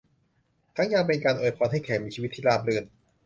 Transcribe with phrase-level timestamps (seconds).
[0.75, 2.83] ทั้งยังเป็นการอวยพรให้แขกมีชีวิตที่ราบรื่น